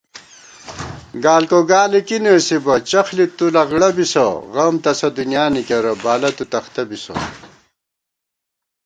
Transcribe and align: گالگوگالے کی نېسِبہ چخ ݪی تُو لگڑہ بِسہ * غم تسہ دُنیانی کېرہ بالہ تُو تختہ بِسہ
گالگوگالے 1.23 1.99
کی 2.07 2.17
نېسِبہ 2.23 2.75
چخ 2.89 3.07
ݪی 3.15 3.25
تُو 3.37 3.45
لگڑہ 3.55 3.89
بِسہ 3.95 4.25
* 4.39 4.51
غم 4.53 4.75
تسہ 4.83 5.09
دُنیانی 5.17 5.61
کېرہ 5.67 5.93
بالہ 6.03 6.29
تُو 6.37 6.43
تختہ 6.51 6.83
بِسہ 6.89 7.15